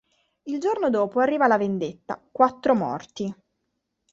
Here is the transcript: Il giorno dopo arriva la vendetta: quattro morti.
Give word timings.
Il 0.45 0.59
giorno 0.59 0.89
dopo 0.89 1.19
arriva 1.19 1.45
la 1.45 1.59
vendetta: 1.59 2.19
quattro 2.31 2.73
morti. 2.73 3.31